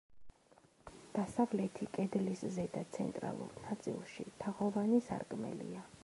დასავლეთი 1.17 1.87
კედლის 1.97 2.41
ზედა, 2.55 2.81
ცენტრალურ 2.97 3.53
ნაწილში 3.67 4.25
თაღოვანი 4.45 5.03
სარკმელია. 5.09 5.85